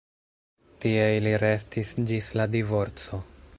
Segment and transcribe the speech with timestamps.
[0.85, 3.25] Tie ili restis ĝis la divorco.